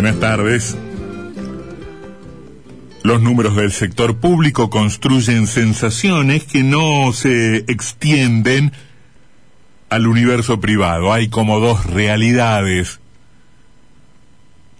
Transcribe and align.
Buenas 0.00 0.18
tardes. 0.18 0.78
Los 3.02 3.20
números 3.20 3.54
del 3.54 3.70
sector 3.70 4.16
público 4.16 4.70
construyen 4.70 5.46
sensaciones 5.46 6.44
que 6.44 6.62
no 6.62 7.12
se 7.12 7.66
extienden 7.70 8.72
al 9.90 10.06
universo 10.06 10.58
privado. 10.58 11.12
Hay 11.12 11.28
como 11.28 11.60
dos 11.60 11.84
realidades. 11.84 13.00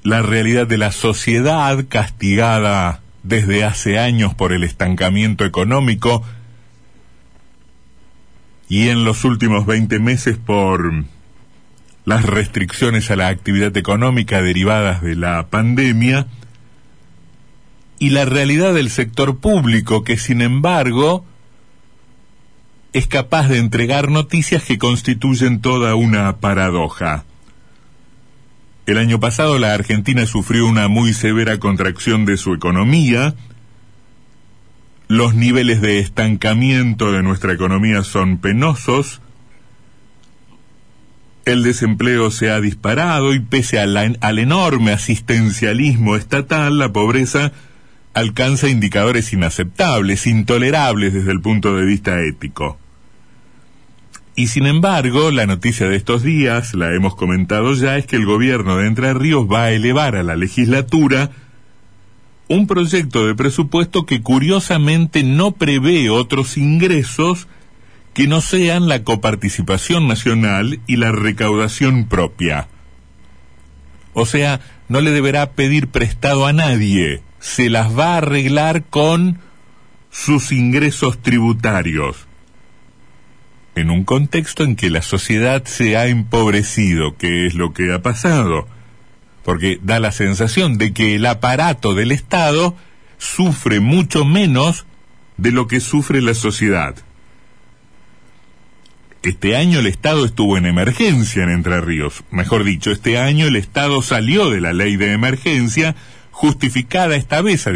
La 0.05 0.23
realidad 0.23 0.67
de 0.67 0.79
la 0.79 0.91
sociedad 0.91 1.85
castigada 1.87 3.03
desde 3.23 3.65
hace 3.65 3.99
años 3.99 4.35
por 4.35 4.55
el 4.55 4.65
estancamiento 4.65 5.45
económico 5.45 6.25
y 8.71 8.89
en 8.89 9.05
los 9.05 9.27
últimos 9.27 9.67
20 9.67 9.99
meses 9.99 10.39
por 10.39 11.05
las 12.05 12.25
restricciones 12.25 13.11
a 13.11 13.17
la 13.17 13.29
actividad 13.29 13.77
económica 13.77 14.43
derivadas 14.43 15.03
de 15.03 15.17
la 15.17 15.49
pandemia 15.49 16.27
y 17.99 18.11
la 18.11 18.25
realidad 18.25 18.75
del 18.75 18.91
sector 18.91 19.39
público 19.39 20.05
que 20.05 20.17
sin 20.17 20.41
embargo 20.41 21.25
es 22.93 23.07
capaz 23.07 23.49
de 23.49 23.59
entregar 23.59 24.11
noticias 24.11 24.65
que 24.65 24.79
constituyen 24.79 25.61
toda 25.61 25.95
una 25.95 26.39
paradoja. 26.39 27.25
El 28.87 28.99
año 28.99 29.21
pasado 29.21 29.59
la 29.59 29.75
Argentina 29.75 30.27
sufrió 30.27 30.67
una 30.67 30.89
muy 30.89 31.13
severa 31.13 31.59
contracción 31.59 32.25
de 32.25 32.37
su 32.37 32.55
economía, 32.55 33.35
los 35.07 35.35
niveles 35.35 35.81
de 35.81 35.99
estancamiento 35.99 37.13
de 37.13 37.23
nuestra 37.23 37.53
economía 37.53 38.03
son 38.03 38.39
penosos, 38.39 39.21
el 41.53 41.63
desempleo 41.63 42.31
se 42.31 42.51
ha 42.51 42.61
disparado 42.61 43.35
y 43.35 43.41
pese 43.41 43.79
al 43.79 44.39
enorme 44.39 44.93
asistencialismo 44.93 46.17
estatal, 46.17 46.79
la 46.79 46.93
pobreza 46.93 47.53
alcanza 48.15 48.69
indicadores 48.69 49.33
inaceptables, 49.33 50.27
intolerables 50.27 51.15
desde 51.15 51.33
el 51.33 51.41
punto 51.41 51.77
de 51.77 51.85
vista 51.85 52.21
ético. 52.23 52.79
Y 54.37 54.47
sin 54.47 54.67
embargo, 54.67 55.31
la 55.31 55.47
noticia 55.47 55.89
de 55.89 55.97
estos 55.97 56.23
días, 56.23 56.75
la 56.75 56.95
hemos 56.95 57.15
comentado 57.15 57.75
ya, 57.75 57.97
es 57.99 58.07
que 58.07 58.17
el 58.17 58.25
gobierno 58.25 58.77
de 58.77 58.87
Entre 58.87 59.13
Ríos 59.13 59.47
va 59.51 59.65
a 59.65 59.73
elevar 59.73 60.17
a 60.17 60.23
la 60.23 60.37
legislatura 60.37 61.31
un 62.49 62.67
proyecto 62.67 63.27
de 63.27 63.35
presupuesto 63.35 64.07
que 64.07 64.23
curiosamente 64.23 65.23
no 65.23 65.53
prevé 65.53 66.11
otros 66.11 66.57
ingresos 66.57 67.49
que 68.15 68.27
no 68.27 68.41
sean 68.41 68.89
la 68.89 69.05
coparticipación 69.05 70.09
nacional 70.09 70.81
y 70.87 70.97
la 70.97 71.13
recaudación 71.13 72.07
propia. 72.07 72.69
O 74.13 74.27
sea, 74.27 74.61
no 74.89 75.01
le 75.01 75.13
deberá 75.13 75.53
pedir 75.53 75.89
prestado 75.89 76.47
a 76.47 76.53
nadie, 76.53 77.23
se 77.39 77.71
las 77.71 77.97
va 77.97 78.15
a 78.15 78.19
arreglar 78.19 78.85
con 78.85 79.39
sus 80.11 80.51
ingresos 80.53 81.23
tributarios. 81.23 82.27
En 83.77 83.91
un 83.91 84.05
contexto 84.05 84.65
en 84.65 84.75
que 84.75 84.91
la 84.91 85.03
sociedad 85.03 85.65
se 85.65 85.97
ha 85.97 86.09
empobrecido, 86.09 87.17
que 87.17 87.47
es 87.47 87.55
lo 87.55 87.73
que 87.73 87.93
ha 87.93 88.03
pasado, 88.03 88.67
porque 89.45 89.79
da 89.83 90.01
la 90.01 90.11
sensación 90.11 90.77
de 90.77 90.93
que 90.93 91.15
el 91.15 91.25
aparato 91.25 91.95
del 91.95 92.11
Estado 92.11 92.75
sufre 93.19 93.79
mucho 93.81 94.25
menos 94.25 94.87
de 95.37 95.53
lo 95.53 95.69
que 95.69 95.81
sufre 95.81 96.21
la 96.21 96.35
sociedad. 96.35 96.97
Este 99.23 99.55
año 99.55 99.81
el 99.81 99.87
Estado 99.87 100.25
estuvo 100.25 100.57
en 100.57 100.65
emergencia 100.65 101.43
en 101.43 101.51
Entre 101.51 101.79
Ríos. 101.83 102.25
Mejor 102.31 102.65
dicho, 102.65 102.91
este 102.91 103.19
año 103.19 103.47
el 103.47 103.57
Estado 103.57 104.01
salió 104.01 104.49
de 104.49 104.63
la 104.63 104.73
ley 104.73 104.97
de 104.97 105.13
emergencia, 105.13 105.95
justificada 106.31 107.17
esta 107.17 107.43
vez, 107.43 107.67
a, 107.67 107.73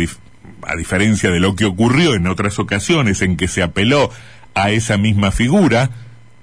diferencia 0.74 1.30
de 1.30 1.40
lo 1.40 1.54
que 1.54 1.66
ocurrió 1.66 2.14
en 2.14 2.28
otras 2.28 2.58
ocasiones 2.58 3.20
en 3.20 3.36
que 3.36 3.48
se 3.48 3.62
apeló 3.62 4.10
a 4.54 4.70
esa 4.70 4.96
misma 4.96 5.32
figura 5.32 5.90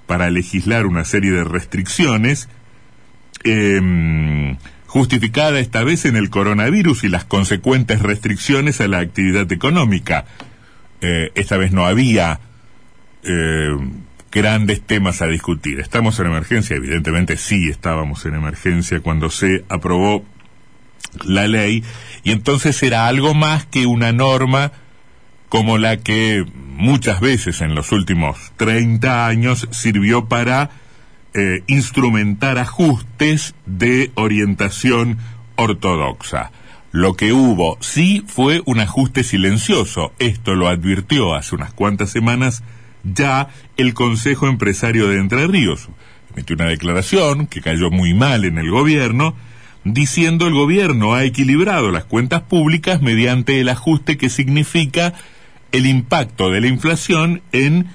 para 0.06 0.30
legislar 0.30 0.86
una 0.86 1.04
serie 1.04 1.32
de 1.32 1.42
restricciones, 1.42 2.48
em, 3.42 4.56
justificada 4.86 5.58
esta 5.58 5.82
vez 5.82 6.04
en 6.04 6.14
el 6.14 6.30
coronavirus 6.30 7.02
y 7.02 7.08
las 7.08 7.24
consecuentes 7.24 8.02
restricciones 8.02 8.80
a 8.80 8.86
la 8.86 9.00
actividad 9.00 9.50
económica. 9.50 10.26
Eh, 11.00 11.32
esta 11.34 11.56
vez 11.56 11.72
no 11.72 11.86
había 11.86 12.38
eh, 13.24 13.76
grandes 14.32 14.80
temas 14.82 15.22
a 15.22 15.26
discutir. 15.26 15.78
¿Estamos 15.78 16.18
en 16.18 16.26
emergencia? 16.26 16.74
Evidentemente 16.74 17.36
sí 17.36 17.68
estábamos 17.68 18.24
en 18.26 18.34
emergencia 18.34 19.00
cuando 19.00 19.30
se 19.30 19.64
aprobó 19.68 20.24
la 21.24 21.46
ley 21.46 21.84
y 22.24 22.32
entonces 22.32 22.82
era 22.82 23.06
algo 23.06 23.34
más 23.34 23.66
que 23.66 23.86
una 23.86 24.12
norma 24.12 24.72
como 25.50 25.76
la 25.76 25.98
que 25.98 26.46
muchas 26.56 27.20
veces 27.20 27.60
en 27.60 27.74
los 27.74 27.92
últimos 27.92 28.52
30 28.56 29.26
años 29.26 29.68
sirvió 29.70 30.24
para 30.26 30.70
eh, 31.34 31.62
instrumentar 31.66 32.58
ajustes 32.58 33.54
de 33.66 34.10
orientación 34.14 35.18
ortodoxa. 35.56 36.50
Lo 36.90 37.14
que 37.14 37.34
hubo 37.34 37.76
sí 37.80 38.24
fue 38.26 38.62
un 38.64 38.80
ajuste 38.80 39.24
silencioso. 39.24 40.12
Esto 40.18 40.54
lo 40.54 40.68
advirtió 40.68 41.34
hace 41.34 41.54
unas 41.54 41.72
cuantas 41.72 42.10
semanas 42.10 42.62
ya 43.04 43.48
el 43.76 43.94
Consejo 43.94 44.48
Empresario 44.48 45.08
de 45.08 45.18
Entre 45.18 45.46
Ríos. 45.46 45.88
Emitió 46.32 46.56
una 46.56 46.66
declaración 46.66 47.46
que 47.46 47.60
cayó 47.60 47.90
muy 47.90 48.14
mal 48.14 48.44
en 48.44 48.58
el 48.58 48.70
gobierno, 48.70 49.34
diciendo 49.84 50.46
el 50.46 50.54
gobierno 50.54 51.14
ha 51.14 51.24
equilibrado 51.24 51.90
las 51.90 52.04
cuentas 52.04 52.42
públicas 52.42 53.02
mediante 53.02 53.60
el 53.60 53.68
ajuste 53.68 54.16
que 54.16 54.28
significa 54.30 55.14
el 55.72 55.86
impacto 55.86 56.50
de 56.50 56.60
la 56.60 56.68
inflación 56.68 57.42
en 57.52 57.86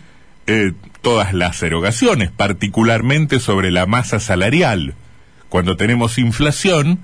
eh, 0.47 0.73
todas 1.01 1.33
las 1.33 1.61
erogaciones, 1.63 2.31
particularmente 2.31 3.39
sobre 3.39 3.71
la 3.71 3.85
masa 3.85 4.19
salarial. 4.19 4.95
Cuando 5.49 5.77
tenemos 5.77 6.17
inflación, 6.17 6.99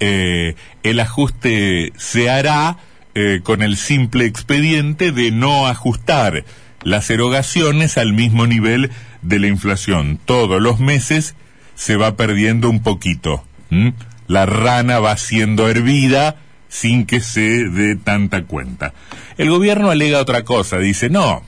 eh, 0.00 0.54
el 0.84 1.00
ajuste 1.00 1.92
se 1.96 2.30
hará 2.30 2.76
eh, 3.14 3.40
con 3.42 3.62
el 3.62 3.76
simple 3.76 4.26
expediente 4.26 5.10
de 5.10 5.32
no 5.32 5.66
ajustar 5.66 6.44
las 6.82 7.10
erogaciones 7.10 7.98
al 7.98 8.12
mismo 8.12 8.46
nivel 8.46 8.90
de 9.22 9.38
la 9.38 9.48
inflación. 9.48 10.18
Todos 10.24 10.60
los 10.60 10.80
meses 10.80 11.34
se 11.74 11.96
va 11.96 12.16
perdiendo 12.16 12.70
un 12.70 12.82
poquito. 12.82 13.44
La 14.26 14.46
rana 14.46 14.98
va 14.98 15.16
siendo 15.16 15.68
hervida 15.68 16.36
sin 16.68 17.06
que 17.06 17.20
se 17.20 17.68
dé 17.68 17.96
tanta 17.96 18.44
cuenta. 18.44 18.92
El 19.36 19.50
gobierno 19.50 19.90
alega 19.90 20.20
otra 20.20 20.44
cosa, 20.44 20.78
dice, 20.78 21.08
no, 21.08 21.42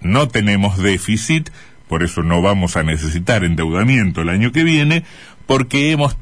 no 0.00 0.28
tenemos 0.28 0.78
déficit, 0.78 1.50
por 1.88 2.02
eso 2.02 2.22
no 2.22 2.42
vamos 2.42 2.76
a 2.76 2.82
necesitar 2.82 3.44
endeudamiento 3.44 4.20
el 4.20 4.28
año 4.28 4.52
que 4.52 4.64
viene, 4.64 5.04
porque 5.46 5.90
hemos 5.90 6.16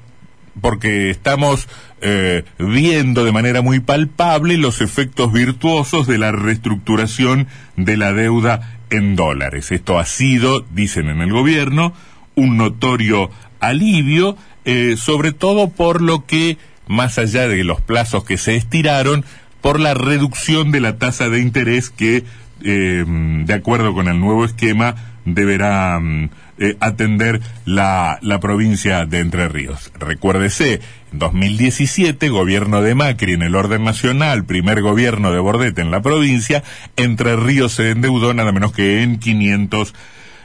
porque 0.61 1.11
estamos 1.11 1.69
eh, 2.00 2.44
viendo 2.59 3.25
de 3.25 3.33
manera 3.33 3.62
muy 3.62 3.81
palpable 3.81 4.56
los 4.56 4.81
efectos 4.81 5.33
virtuosos 5.33 6.06
de 6.06 6.19
la 6.19 6.33
reestructuración 6.33 7.47
de 7.77 7.97
la 7.97 8.12
deuda 8.12 8.78
en 8.91 9.16
dólares. 9.16 9.72
Esto 9.72 9.99
ha 9.99 10.06
sido, 10.06 10.65
dicen 10.72 11.09
en 11.09 11.21
el 11.21 11.33
gobierno, 11.33 11.93
un 12.34 12.56
notorio 12.56 13.31
alivio, 13.61 14.37
eh, 14.65 14.97
sobre 14.97 15.33
todo 15.33 15.69
por 15.69 16.03
lo 16.03 16.27
que, 16.27 16.59
más 16.87 17.19
allá 17.19 17.49
de 17.49 17.65
los 17.65 17.81
plazos 17.81 18.25
que 18.25 18.39
se 18.39 18.56
estiraron, 18.56 19.25
por 19.61 19.81
la 19.81 19.95
reducción 19.95 20.71
de 20.71 20.81
la 20.81 20.99
tasa 20.99 21.28
de 21.28 21.41
interés 21.41 21.91
que, 21.91 22.25
eh, 22.62 23.05
de 23.06 23.55
acuerdo 23.55 23.95
con 23.95 24.09
el 24.09 24.21
nuevo 24.21 24.45
esquema, 24.45 25.16
deberá 25.26 26.00
mm, 26.00 26.31
eh, 26.59 26.76
atender 26.81 27.42
la, 27.66 28.19
la 28.22 28.41
provincia 28.41 29.04
de 29.04 29.19
Entre 29.19 29.48
Ríos. 29.48 29.92
Recuérdese, 29.98 30.81
en 31.12 31.19
2017, 31.19 32.31
gobierno 32.31 32.81
de 32.81 32.94
Macri 32.94 33.34
en 33.34 33.42
el 33.42 33.54
orden 33.54 33.84
nacional, 33.84 34.47
primer 34.47 34.80
gobierno 34.80 35.33
de 35.33 35.41
Bordet 35.41 35.78
en 35.78 35.91
la 35.91 36.01
provincia, 36.01 36.65
Entre 36.97 37.36
Ríos 37.36 37.72
se 37.72 37.91
endeudó 37.91 38.33
nada 38.33 38.53
menos 38.53 38.72
que 38.72 39.03
en 39.03 39.18
500 39.18 39.95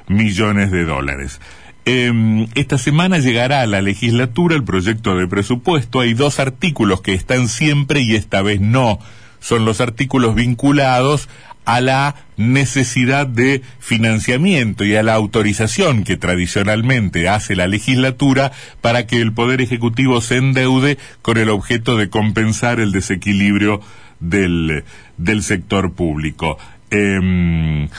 millones 0.09 0.71
de 0.71 0.83
dólares. 0.83 1.39
Eh, 1.85 2.47
esta 2.53 2.77
semana 2.77 3.17
llegará 3.17 3.61
a 3.61 3.67
la 3.67 3.81
legislatura 3.81 4.55
el 4.55 4.63
proyecto 4.63 5.15
de 5.15 5.27
presupuesto. 5.27 6.01
Hay 6.01 6.13
dos 6.13 6.39
artículos 6.39 7.01
que 7.01 7.13
están 7.13 7.47
siempre 7.47 8.01
y 8.01 8.15
esta 8.15 8.41
vez 8.41 8.61
no. 8.61 8.99
Son 9.39 9.65
los 9.65 9.81
artículos 9.81 10.35
vinculados 10.35 11.27
a 11.65 11.81
la 11.81 12.15
necesidad 12.37 13.27
de 13.27 13.61
financiamiento 13.79 14.83
y 14.83 14.95
a 14.95 15.03
la 15.03 15.13
autorización 15.13 16.03
que 16.03 16.17
tradicionalmente 16.17 17.29
hace 17.29 17.55
la 17.55 17.67
legislatura 17.67 18.51
para 18.81 19.05
que 19.05 19.21
el 19.21 19.33
Poder 19.33 19.61
Ejecutivo 19.61 20.21
se 20.21 20.37
endeude 20.37 20.97
con 21.21 21.37
el 21.37 21.49
objeto 21.49 21.97
de 21.97 22.09
compensar 22.09 22.79
el 22.79 22.91
desequilibrio 22.91 23.81
del, 24.19 24.83
del 25.17 25.43
sector 25.43 25.93
público. 25.93 26.57
Em, 26.89 27.85
eh, 27.85 27.89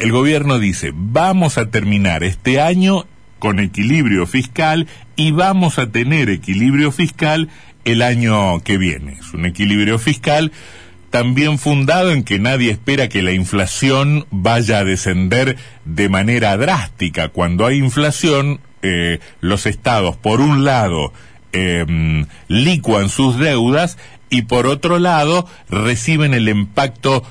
el 0.00 0.10
gobierno 0.10 0.58
dice, 0.58 0.92
vamos 0.94 1.58
a 1.58 1.70
terminar 1.70 2.24
este 2.24 2.60
año 2.60 3.06
con 3.38 3.60
equilibrio 3.60 4.26
fiscal 4.26 4.88
y 5.16 5.32
vamos 5.32 5.78
a 5.78 5.90
tener 5.90 6.30
equilibrio 6.30 6.92
fiscal 6.92 7.48
el 7.84 8.02
año 8.02 8.60
que 8.60 8.78
viene. 8.78 9.14
Es 9.14 9.32
un 9.32 9.46
equilibrio 9.46 9.98
fiscal 9.98 10.52
también 11.12 11.58
fundado 11.58 12.10
en 12.10 12.24
que 12.24 12.38
nadie 12.38 12.70
espera 12.70 13.10
que 13.10 13.22
la 13.22 13.32
inflación 13.32 14.26
vaya 14.30 14.78
a 14.78 14.84
descender 14.84 15.58
de 15.84 16.08
manera 16.08 16.56
drástica. 16.56 17.28
Cuando 17.28 17.66
hay 17.66 17.76
inflación, 17.76 18.60
eh, 18.80 19.20
los 19.40 19.66
estados, 19.66 20.16
por 20.16 20.40
un 20.40 20.64
lado, 20.64 21.12
eh, 21.52 22.24
licuan 22.48 23.10
sus 23.10 23.38
deudas 23.38 23.98
y 24.30 24.42
por 24.42 24.66
otro 24.66 24.98
lado, 24.98 25.46
reciben 25.68 26.32
el 26.32 26.48
impacto 26.48 27.22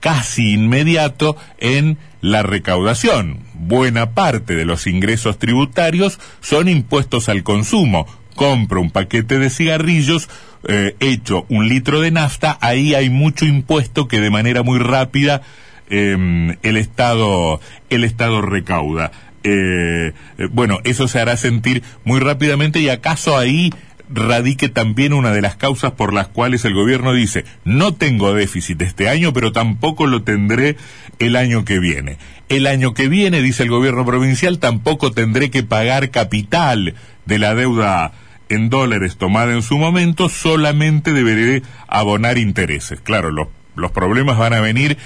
casi 0.00 0.54
inmediato 0.54 1.36
en 1.58 1.98
la 2.20 2.42
recaudación. 2.42 3.44
Buena 3.54 4.10
parte 4.10 4.56
de 4.56 4.64
los 4.64 4.88
ingresos 4.88 5.38
tributarios 5.38 6.18
son 6.40 6.68
impuestos 6.68 7.28
al 7.28 7.44
consumo. 7.44 8.08
Compro 8.34 8.80
un 8.80 8.90
paquete 8.90 9.38
de 9.38 9.50
cigarrillos, 9.50 10.28
eh, 10.68 10.94
hecho 11.00 11.46
un 11.48 11.68
litro 11.68 12.00
de 12.00 12.10
nafta, 12.10 12.58
ahí 12.60 12.94
hay 12.94 13.08
mucho 13.08 13.46
impuesto 13.46 14.08
que 14.08 14.20
de 14.20 14.30
manera 14.30 14.62
muy 14.62 14.78
rápida 14.78 15.42
em, 15.88 16.56
el 16.62 16.76
Estado 16.76 17.60
el 17.88 18.04
Estado 18.04 18.42
recauda. 18.42 19.10
Eh, 19.42 20.12
eh, 20.38 20.48
bueno, 20.52 20.80
eso 20.84 21.08
se 21.08 21.18
hará 21.18 21.36
sentir 21.36 21.82
muy 22.04 22.20
rápidamente 22.20 22.80
y 22.80 22.90
acaso 22.90 23.38
ahí 23.38 23.70
radique 24.12 24.68
también 24.68 25.12
una 25.12 25.32
de 25.32 25.40
las 25.40 25.56
causas 25.56 25.92
por 25.92 26.12
las 26.12 26.28
cuales 26.28 26.64
el 26.64 26.74
gobierno 26.74 27.14
dice, 27.14 27.44
no 27.64 27.94
tengo 27.94 28.34
déficit 28.34 28.82
este 28.82 29.08
año, 29.08 29.32
pero 29.32 29.52
tampoco 29.52 30.06
lo 30.06 30.22
tendré 30.22 30.76
el 31.18 31.36
año 31.36 31.64
que 31.64 31.78
viene. 31.78 32.18
El 32.48 32.66
año 32.66 32.92
que 32.92 33.08
viene, 33.08 33.40
dice 33.40 33.62
el 33.62 33.70
gobierno 33.70 34.04
provincial, 34.04 34.58
tampoco 34.58 35.12
tendré 35.12 35.50
que 35.50 35.62
pagar 35.62 36.10
capital 36.10 36.94
de 37.24 37.38
la 37.38 37.54
deuda 37.54 38.12
en 38.50 38.68
dólares 38.68 39.16
tomada 39.16 39.52
en 39.54 39.62
su 39.62 39.78
momento, 39.78 40.28
solamente 40.28 41.12
deberé 41.12 41.62
abonar 41.88 42.36
intereses. 42.36 43.00
Claro, 43.00 43.30
los, 43.30 43.48
los 43.76 43.92
problemas 43.92 44.36
van 44.36 44.52
a 44.52 44.60
venir 44.60 44.98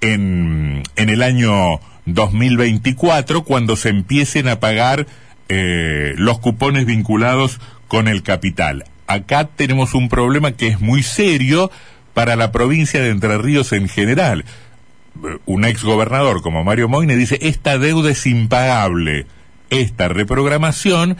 en, 0.00 0.82
en 0.96 1.08
el 1.10 1.22
año 1.22 1.80
2024 2.06 3.42
cuando 3.44 3.76
se 3.76 3.90
empiecen 3.90 4.48
a 4.48 4.60
pagar 4.60 5.06
eh, 5.48 6.14
los 6.16 6.38
cupones 6.38 6.86
vinculados 6.86 7.60
con 7.88 8.08
el 8.08 8.22
capital. 8.22 8.84
Acá 9.06 9.44
tenemos 9.44 9.94
un 9.94 10.08
problema 10.08 10.52
que 10.52 10.68
es 10.68 10.80
muy 10.80 11.02
serio 11.02 11.70
para 12.14 12.36
la 12.36 12.50
provincia 12.50 13.02
de 13.02 13.10
Entre 13.10 13.36
Ríos 13.38 13.72
en 13.72 13.88
general. 13.88 14.44
Un 15.44 15.64
ex 15.64 15.82
gobernador 15.82 16.42
como 16.42 16.64
Mario 16.64 16.88
Moine 16.88 17.16
dice, 17.16 17.38
esta 17.42 17.78
deuda 17.78 18.10
es 18.10 18.26
impagable, 18.26 19.26
esta 19.70 20.08
reprogramación 20.08 21.16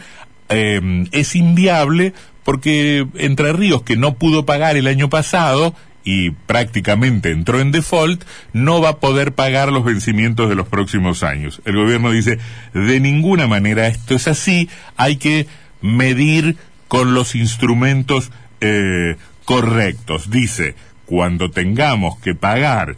eh, 0.49 1.05
es 1.11 1.35
inviable 1.35 2.13
porque 2.43 3.05
Entre 3.15 3.51
Ríos, 3.51 3.83
que 3.83 3.97
no 3.97 4.13
pudo 4.13 4.45
pagar 4.45 4.77
el 4.77 4.87
año 4.87 5.09
pasado, 5.09 5.75
y 6.05 6.29
prácticamente 6.29 7.31
entró 7.31 7.59
en 7.59 7.73
default, 7.73 8.23
no 8.53 8.79
va 8.79 8.89
a 8.91 8.97
poder 8.99 9.33
pagar 9.33 9.73
los 9.73 9.83
vencimientos 9.83 10.47
de 10.47 10.55
los 10.55 10.69
próximos 10.69 11.21
años. 11.21 11.61
El 11.65 11.75
gobierno 11.75 12.11
dice, 12.11 12.39
de 12.73 13.01
ninguna 13.01 13.45
manera 13.47 13.87
esto 13.87 14.15
es 14.15 14.29
así, 14.29 14.69
hay 14.95 15.17
que 15.17 15.47
medir 15.81 16.55
con 16.87 17.13
los 17.13 17.35
instrumentos 17.35 18.31
eh, 18.61 19.17
correctos. 19.43 20.29
Dice, 20.29 20.75
cuando 21.05 21.51
tengamos 21.51 22.17
que 22.19 22.33
pagar 22.33 22.95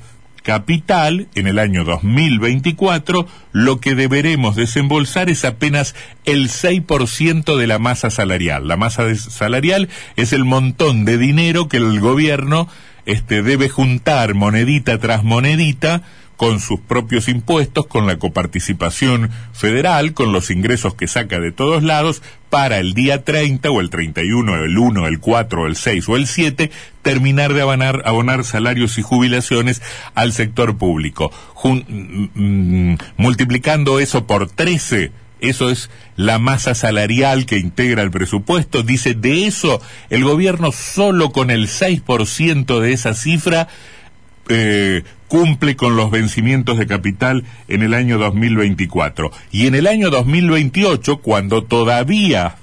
capital 0.49 1.27
en 1.35 1.45
el 1.45 1.59
año 1.59 1.83
2024, 1.83 3.27
lo 3.51 3.79
que 3.79 3.93
deberemos 3.93 4.55
desembolsar 4.55 5.29
es 5.29 5.45
apenas 5.45 5.93
el 6.25 6.49
6% 6.49 7.55
de 7.55 7.67
la 7.67 7.77
masa 7.77 8.09
salarial. 8.09 8.67
La 8.67 8.75
masa 8.75 9.13
salarial 9.13 9.89
es 10.15 10.33
el 10.33 10.45
montón 10.45 11.05
de 11.05 11.19
dinero 11.19 11.69
que 11.69 11.77
el 11.77 11.99
gobierno 11.99 12.67
este, 13.05 13.43
debe 13.43 13.69
juntar 13.69 14.33
monedita 14.33 14.97
tras 14.97 15.23
monedita 15.23 16.01
con 16.39 16.61
sus 16.61 16.79
propios 16.79 17.27
impuestos, 17.27 17.85
con 17.85 18.07
la 18.07 18.17
coparticipación 18.17 19.29
federal, 19.51 20.13
con 20.13 20.31
los 20.31 20.51
ingresos 20.51 20.95
que 20.95 21.05
saca 21.05 21.37
de 21.37 21.51
todos 21.51 21.83
lados, 21.83 22.21
para 22.49 22.79
el 22.79 22.93
día 22.93 23.25
30 23.25 23.69
o 23.69 23.81
el 23.81 23.89
31, 23.89 24.55
el 24.63 24.77
1, 24.77 25.07
el 25.07 25.19
4, 25.19 25.67
el 25.67 25.75
6 25.75 26.07
o 26.07 26.15
el 26.15 26.27
7, 26.27 26.71
terminar 27.01 27.53
de 27.53 27.61
abonar, 27.61 28.03
abonar 28.05 28.45
salarios 28.45 28.97
y 28.97 29.01
jubilaciones 29.01 29.81
al 30.15 30.31
sector 30.31 30.77
público. 30.77 31.29
Jun 31.55 31.83
mm, 32.33 33.21
multiplicando 33.21 33.99
eso 33.99 34.25
por 34.25 34.49
13, 34.49 35.11
eso 35.41 35.69
es 35.69 35.89
la 36.15 36.39
masa 36.39 36.73
salarial 36.73 37.45
que 37.47 37.57
integra 37.57 38.01
el 38.01 38.11
presupuesto. 38.11 38.81
Dice, 38.81 39.13
de 39.13 39.45
eso, 39.45 39.81
el 40.09 40.23
gobierno 40.23 40.71
solo 40.71 41.33
con 41.33 41.51
el 41.51 41.67
6% 41.67 42.79
de 42.79 42.93
esa 42.93 43.13
cifra 43.13 43.67
eh, 44.49 45.03
cumple 45.27 45.75
con 45.75 45.95
los 45.95 46.11
vencimientos 46.11 46.77
de 46.77 46.87
capital 46.87 47.45
en 47.67 47.83
el 47.83 47.93
año 47.93 48.17
2024. 48.17 49.31
Y 49.51 49.67
en 49.67 49.75
el 49.75 49.87
año 49.87 50.09
2028, 50.09 51.17
cuando 51.17 51.63
todavía, 51.63 52.55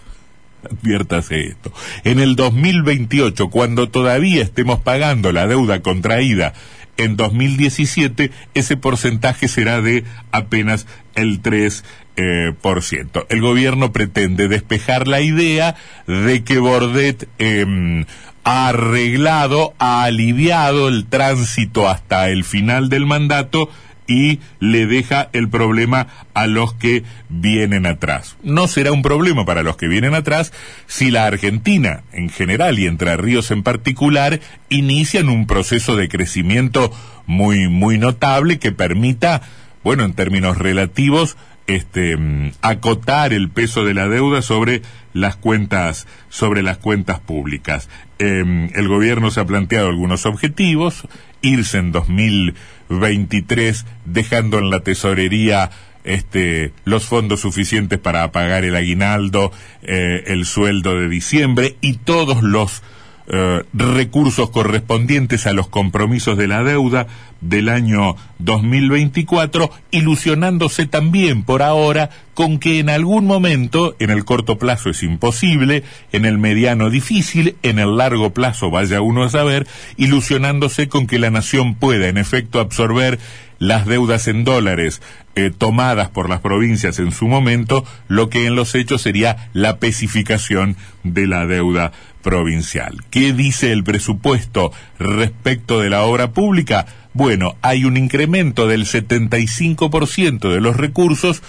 adviértase 0.68 1.46
esto, 1.46 1.72
en 2.04 2.18
el 2.18 2.36
2028, 2.36 3.48
cuando 3.48 3.88
todavía 3.88 4.42
estemos 4.42 4.80
pagando 4.80 5.32
la 5.32 5.46
deuda 5.46 5.80
contraída 5.80 6.52
en 6.96 7.16
2017, 7.16 8.32
ese 8.54 8.76
porcentaje 8.76 9.48
será 9.48 9.80
de 9.80 10.04
apenas 10.32 10.86
el 11.14 11.40
3%. 11.40 11.82
Eh, 12.18 12.54
por 12.62 12.82
ciento. 12.82 13.26
El 13.28 13.42
gobierno 13.42 13.92
pretende 13.92 14.48
despejar 14.48 15.06
la 15.06 15.20
idea 15.20 15.76
de 16.06 16.42
que 16.44 16.58
Bordet 16.58 17.28
eh, 17.38 18.06
ha 18.46 18.68
arreglado, 18.68 19.74
ha 19.80 20.04
aliviado 20.04 20.86
el 20.86 21.06
tránsito 21.06 21.88
hasta 21.88 22.30
el 22.30 22.44
final 22.44 22.88
del 22.88 23.04
mandato 23.04 23.68
y 24.06 24.38
le 24.60 24.86
deja 24.86 25.28
el 25.32 25.48
problema 25.48 26.06
a 26.32 26.46
los 26.46 26.72
que 26.72 27.02
vienen 27.28 27.86
atrás. 27.86 28.36
No 28.44 28.68
será 28.68 28.92
un 28.92 29.02
problema 29.02 29.44
para 29.44 29.64
los 29.64 29.76
que 29.76 29.88
vienen 29.88 30.14
atrás 30.14 30.52
si 30.86 31.10
la 31.10 31.26
Argentina 31.26 32.04
en 32.12 32.28
general 32.28 32.78
y 32.78 32.86
Entre 32.86 33.16
Ríos 33.16 33.50
en 33.50 33.64
particular 33.64 34.38
inician 34.68 35.28
un 35.28 35.48
proceso 35.48 35.96
de 35.96 36.08
crecimiento 36.08 36.92
muy 37.26 37.66
muy 37.66 37.98
notable 37.98 38.60
que 38.60 38.70
permita, 38.70 39.42
bueno, 39.82 40.04
en 40.04 40.12
términos 40.12 40.56
relativos, 40.56 41.36
este, 41.66 42.16
mm, 42.16 42.52
acotar 42.62 43.32
el 43.32 43.50
peso 43.50 43.84
de 43.84 43.94
la 43.94 44.08
deuda 44.08 44.42
sobre 44.42 44.82
las 45.12 45.36
cuentas 45.36 46.06
sobre 46.28 46.62
las 46.62 46.78
cuentas 46.78 47.20
públicas. 47.20 47.88
Em, 48.18 48.70
el 48.74 48.88
gobierno 48.88 49.30
se 49.30 49.40
ha 49.40 49.46
planteado 49.46 49.88
algunos 49.88 50.26
objetivos, 50.26 51.08
irse 51.42 51.78
en 51.78 51.92
2023 51.92 53.86
dejando 54.04 54.58
en 54.58 54.70
la 54.70 54.80
tesorería 54.80 55.70
este, 56.04 56.72
los 56.84 57.04
fondos 57.04 57.40
suficientes 57.40 57.98
para 57.98 58.30
pagar 58.30 58.64
el 58.64 58.76
aguinaldo, 58.76 59.52
eh, 59.82 60.22
el 60.28 60.44
sueldo 60.46 60.98
de 60.98 61.08
diciembre 61.08 61.76
y 61.80 61.94
todos 61.94 62.42
los 62.42 62.82
eh, 63.28 63.64
recursos 63.72 64.50
correspondientes 64.50 65.46
a 65.46 65.52
los 65.52 65.68
compromisos 65.68 66.38
de 66.38 66.46
la 66.46 66.62
deuda 66.62 67.06
del 67.40 67.68
año 67.68 68.16
2024, 68.38 69.70
ilusionándose 69.90 70.86
también 70.86 71.42
por 71.42 71.62
ahora 71.62 72.10
con 72.34 72.58
que 72.58 72.78
en 72.78 72.88
algún 72.88 73.26
momento, 73.26 73.96
en 73.98 74.10
el 74.10 74.24
corto 74.24 74.58
plazo 74.58 74.90
es 74.90 75.02
imposible, 75.02 75.82
en 76.12 76.24
el 76.24 76.38
mediano 76.38 76.90
difícil, 76.90 77.56
en 77.62 77.78
el 77.78 77.96
largo 77.96 78.30
plazo 78.30 78.70
vaya 78.70 79.00
uno 79.00 79.24
a 79.24 79.30
saber, 79.30 79.66
ilusionándose 79.96 80.88
con 80.88 81.06
que 81.06 81.18
la 81.18 81.30
nación 81.30 81.74
pueda 81.74 82.08
en 82.08 82.18
efecto 82.18 82.60
absorber 82.60 83.18
las 83.58 83.86
deudas 83.86 84.28
en 84.28 84.44
dólares 84.44 85.00
eh, 85.34 85.50
tomadas 85.56 86.08
por 86.08 86.28
las 86.28 86.40
provincias 86.40 86.98
en 86.98 87.12
su 87.12 87.28
momento, 87.28 87.84
lo 88.08 88.28
que 88.28 88.46
en 88.46 88.54
los 88.54 88.74
hechos 88.74 89.02
sería 89.02 89.50
la 89.52 89.78
pesificación 89.78 90.76
de 91.04 91.26
la 91.26 91.46
deuda 91.46 91.92
provincial. 92.22 93.04
¿Qué 93.10 93.32
dice 93.32 93.72
el 93.72 93.84
presupuesto 93.84 94.72
respecto 94.98 95.80
de 95.80 95.90
la 95.90 96.02
obra 96.02 96.32
pública? 96.32 96.86
Bueno, 97.12 97.56
hay 97.62 97.84
un 97.84 97.96
incremento 97.96 98.66
del 98.66 98.84
75% 98.84 100.52
de 100.52 100.60
los 100.60 100.76
recursos 100.76 101.42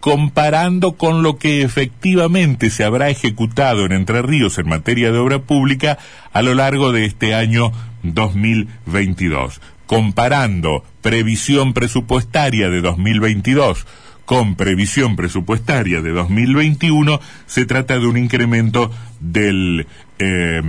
comparando 0.00 0.98
con 0.98 1.22
lo 1.22 1.38
que 1.38 1.62
efectivamente 1.62 2.68
se 2.68 2.84
habrá 2.84 3.08
ejecutado 3.08 3.86
en 3.86 3.92
Entre 3.92 4.20
Ríos 4.20 4.58
en 4.58 4.68
materia 4.68 5.10
de 5.10 5.18
obra 5.18 5.38
pública 5.38 5.96
a 6.32 6.42
lo 6.42 6.52
largo 6.52 6.92
de 6.92 7.06
este 7.06 7.34
año 7.34 7.72
2022. 8.02 9.62
Comparando 9.86 10.84
previsión 11.02 11.74
presupuestaria 11.74 12.70
de 12.70 12.80
2022 12.80 13.86
con 14.24 14.54
previsión 14.54 15.16
presupuestaria 15.16 16.00
de 16.00 16.12
2021, 16.12 17.20
se 17.46 17.66
trata 17.66 17.98
de 17.98 18.06
un 18.06 18.16
incremento 18.16 18.90
del, 19.20 19.86
eh, 20.18 20.62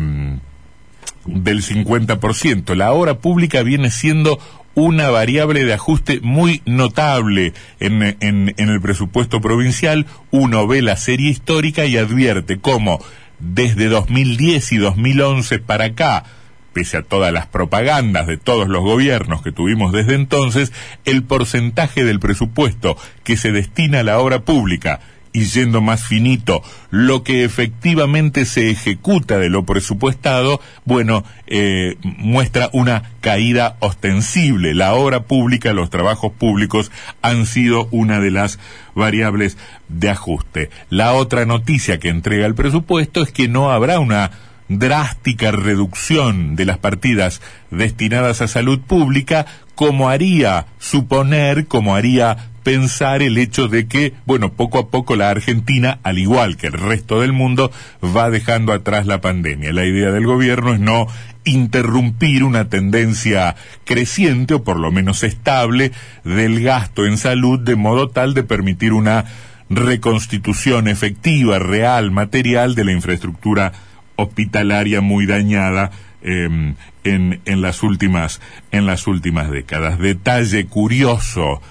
del 1.25 1.63
50%. 1.63 2.75
La 2.75 2.91
obra 2.91 3.19
pública 3.19 3.63
viene 3.63 3.91
siendo 3.91 4.39
una 4.75 5.09
variable 5.09 5.63
de 5.63 5.73
ajuste 5.73 6.19
muy 6.21 6.61
notable 6.65 7.53
en, 7.79 8.03
en, 8.03 8.53
en, 8.57 8.69
el 8.69 8.81
presupuesto 8.81 9.39
provincial. 9.39 10.05
Uno 10.31 10.67
ve 10.67 10.81
la 10.81 10.97
serie 10.97 11.29
histórica 11.29 11.85
y 11.85 11.97
advierte 11.97 12.59
cómo 12.59 12.99
desde 13.39 13.87
2010 13.87 14.73
y 14.73 14.77
2011 14.77 15.59
para 15.59 15.85
acá, 15.85 16.25
pese 16.75 16.97
a 16.97 17.03
todas 17.03 17.31
las 17.31 17.47
propagandas 17.47 18.27
de 18.27 18.35
todos 18.35 18.67
los 18.67 18.83
gobiernos 18.83 19.41
que 19.41 19.53
tuvimos 19.53 19.93
desde 19.93 20.13
entonces, 20.15 20.73
el 21.05 21.23
porcentaje 21.23 22.03
del 22.03 22.19
presupuesto 22.19 22.97
que 23.23 23.37
se 23.37 23.53
destina 23.53 24.01
a 24.01 24.03
la 24.03 24.19
obra 24.19 24.41
pública 24.41 24.99
y 25.31 25.45
yendo 25.45 25.81
más 25.81 26.03
finito, 26.05 26.63
lo 26.91 27.23
que 27.23 27.43
efectivamente 27.43 28.45
se 28.45 28.69
ejecuta 28.69 29.37
de 29.37 29.49
lo 29.49 29.65
presupuestado, 29.65 30.61
bueno, 30.85 31.25
eh, 31.47 31.97
muestra 32.03 32.69
una 32.71 33.11
caída 33.19 33.75
ostensible. 33.79 34.73
La 34.73 34.93
obra 34.93 35.23
pública, 35.23 35.73
los 35.73 35.89
trabajos 35.89 36.31
públicos 36.31 36.89
han 37.21 37.45
sido 37.45 37.89
una 37.91 38.21
de 38.21 38.31
las 38.31 38.59
variables 38.95 39.57
de 39.89 40.09
ajuste. 40.09 40.69
La 40.89 41.11
otra 41.13 41.45
noticia 41.45 41.99
que 41.99 42.07
entrega 42.07 42.45
el 42.45 42.55
presupuesto 42.55 43.21
es 43.21 43.31
que 43.33 43.49
no 43.49 43.71
habrá 43.71 43.99
una 43.99 44.31
drástica 44.67 45.51
reducción 45.51 46.55
de 46.55 46.65
las 46.65 46.77
partidas 46.77 47.41
destinadas 47.71 48.41
a 48.41 48.47
salud 48.47 48.79
pública, 48.79 49.45
como 49.75 50.09
haría 50.09 50.65
suponer, 50.79 51.67
como 51.67 51.95
haría 51.95 52.49
pensar 52.63 53.21
el 53.21 53.37
hecho 53.37 53.67
de 53.67 53.87
que, 53.87 54.13
bueno, 54.25 54.53
poco 54.53 54.79
a 54.79 54.89
poco 54.89 55.15
la 55.15 55.29
Argentina, 55.29 55.99
al 56.01 56.17
igual 56.17 56.57
que 56.57 56.67
el 56.67 56.73
resto 56.73 57.21
del 57.21 57.31
mundo, 57.31 57.71
va 58.03 58.31
dejando 58.31 58.73
atrás 58.73 59.05
la 59.05 59.21
pandemia. 59.21 59.71
La 59.71 59.85
idea 59.85 60.09
del 60.09 60.25
gobierno 60.25 60.73
es 60.73 60.79
no 60.79 61.07
interrumpir 61.43 62.43
una 62.43 62.67
tendencia 62.67 63.55
creciente 63.83 64.55
o 64.55 64.63
por 64.63 64.79
lo 64.79 64.91
menos 64.91 65.23
estable 65.23 65.91
del 66.23 66.63
gasto 66.63 67.05
en 67.05 67.19
salud 67.19 67.59
de 67.59 67.75
modo 67.75 68.09
tal 68.09 68.33
de 68.33 68.41
permitir 68.41 68.93
una 68.93 69.25
reconstitución 69.69 70.87
efectiva, 70.87 71.59
real, 71.59 72.09
material 72.09 72.73
de 72.73 72.85
la 72.85 72.91
infraestructura 72.93 73.73
hospitalaria 74.15 75.01
muy 75.01 75.25
dañada 75.25 75.91
em, 76.21 76.75
en, 77.03 77.41
en, 77.45 77.61
las 77.61 77.83
últimas, 77.83 78.41
en 78.71 78.85
las 78.85 79.07
últimas 79.07 79.49
décadas. 79.51 79.99
Detalle 79.99 80.65
curioso 80.65 81.61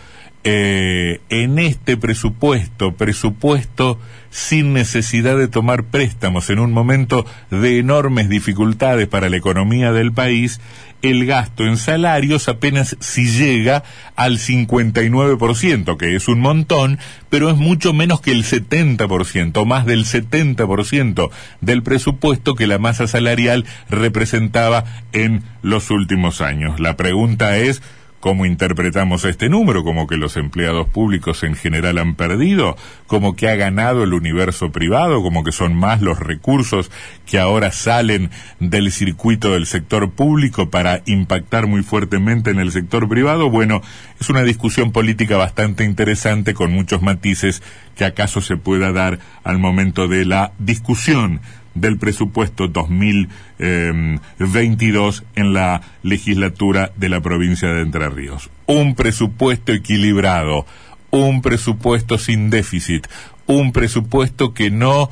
eh, 0.44 1.20
en 1.30 1.58
este 1.58 1.96
presupuesto, 1.96 2.92
presupuesto 2.92 3.98
sin 4.28 4.74
necesidad 4.74 5.38
de 5.38 5.48
tomar 5.48 5.84
préstamos 5.84 6.50
en 6.50 6.58
un 6.58 6.70
momento 6.72 7.24
de 7.50 7.78
enormes 7.78 8.28
dificultades 8.28 9.08
para 9.08 9.30
la 9.30 9.38
economía 9.38 9.92
del 9.92 10.12
país, 10.12 10.60
el 11.00 11.24
gasto 11.24 11.64
en 11.64 11.76
salarios 11.76 12.48
apenas 12.48 12.96
si 13.00 13.26
llega 13.26 13.84
al 14.16 14.38
59%, 14.38 15.96
que 15.96 16.16
es 16.16 16.28
un 16.28 16.40
montón, 16.40 16.98
pero 17.30 17.48
es 17.48 17.56
mucho 17.56 17.92
menos 17.92 18.20
que 18.20 18.32
el 18.32 18.44
70%, 18.44 19.64
más 19.64 19.86
del 19.86 20.04
70% 20.04 21.30
del 21.60 21.82
presupuesto 21.82 22.54
que 22.54 22.66
la 22.66 22.78
masa 22.78 23.06
salarial 23.06 23.64
representaba 23.88 24.84
en 25.12 25.42
los 25.62 25.90
últimos 25.90 26.40
años. 26.40 26.80
La 26.80 26.96
pregunta 26.96 27.56
es, 27.56 27.82
¿Cómo 28.24 28.46
interpretamos 28.46 29.26
este 29.26 29.50
número? 29.50 29.84
¿Como 29.84 30.06
que 30.06 30.16
los 30.16 30.38
empleados 30.38 30.88
públicos 30.88 31.42
en 31.42 31.54
general 31.56 31.98
han 31.98 32.14
perdido? 32.14 32.74
¿Como 33.06 33.36
que 33.36 33.50
ha 33.50 33.54
ganado 33.54 34.02
el 34.02 34.14
universo 34.14 34.72
privado? 34.72 35.22
¿Como 35.22 35.44
que 35.44 35.52
son 35.52 35.74
más 35.76 36.00
los 36.00 36.18
recursos 36.20 36.90
que 37.26 37.38
ahora 37.38 37.70
salen 37.70 38.30
del 38.60 38.92
circuito 38.92 39.52
del 39.52 39.66
sector 39.66 40.10
público 40.12 40.70
para 40.70 41.02
impactar 41.04 41.66
muy 41.66 41.82
fuertemente 41.82 42.50
en 42.50 42.60
el 42.60 42.72
sector 42.72 43.10
privado? 43.10 43.50
Bueno, 43.50 43.82
es 44.18 44.30
una 44.30 44.42
discusión 44.42 44.90
política 44.90 45.36
bastante 45.36 45.84
interesante 45.84 46.54
con 46.54 46.72
muchos 46.72 47.02
matices 47.02 47.62
que 47.94 48.06
acaso 48.06 48.40
se 48.40 48.56
pueda 48.56 48.90
dar 48.90 49.18
al 49.42 49.58
momento 49.58 50.08
de 50.08 50.24
la 50.24 50.52
discusión 50.58 51.42
del 51.74 51.98
presupuesto 51.98 52.68
2022 52.68 55.20
em, 55.20 55.42
en 55.42 55.52
la 55.52 55.82
legislatura 56.02 56.92
de 56.96 57.08
la 57.08 57.20
provincia 57.20 57.68
de 57.68 57.82
Entre 57.82 58.08
Ríos. 58.08 58.50
Un 58.66 58.94
presupuesto 58.94 59.72
equilibrado, 59.72 60.66
un 61.10 61.42
presupuesto 61.42 62.18
sin 62.18 62.50
déficit, 62.50 63.06
un 63.46 63.72
presupuesto 63.72 64.54
que 64.54 64.70
no 64.70 65.10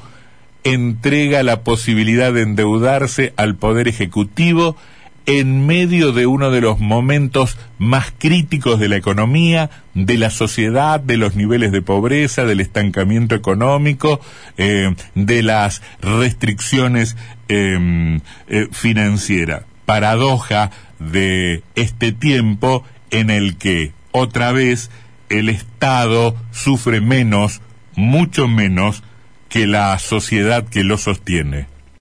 entrega 0.65 1.43
la 1.43 1.63
posibilidad 1.63 2.33
de 2.33 2.43
endeudarse 2.43 3.35
al 3.37 3.57
Poder 3.57 3.89
Ejecutivo 3.89 4.77
en 5.27 5.67
medio 5.67 6.13
de 6.13 6.27
uno 6.27 6.51
de 6.51 6.61
los 6.61 6.81
momentos 6.81 7.57
más 7.79 8.13
críticos 8.17 8.81
de 8.81 8.89
la 8.89 8.97
economía, 8.97 9.71
de 9.95 10.19
la 10.19 10.31
sociedad, 10.31 11.01
de 11.01 11.17
los 11.17 11.37
niveles 11.37 11.73
de 11.73 11.83
pobreza, 11.83 12.45
del 12.45 12.61
estancamiento 12.61 13.35
económico, 13.35 14.21
eh, 14.57 14.95
de 15.15 15.43
las 15.43 15.83
restricciones 16.01 17.17
em, 17.49 18.21
eh, 18.49 18.69
financieras. 18.73 19.65
Paradoja 19.87 20.71
de 20.99 21.63
este 21.75 22.13
tiempo 22.13 22.85
en 23.11 23.31
el 23.31 23.57
que 23.57 23.93
otra 24.13 24.53
vez 24.53 24.91
el 25.29 25.49
Estado 25.49 26.37
sufre 26.51 27.01
menos, 27.01 27.61
mucho 27.95 28.49
menos, 28.49 29.03
que 29.49 29.67
la 29.67 29.99
sociedad 29.99 30.67
que 30.67 30.85
lo 30.85 30.97
sostiene. 30.99 31.72